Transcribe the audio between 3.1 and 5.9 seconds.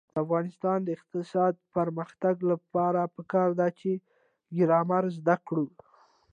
پکار ده چې ګرامر زده کړو.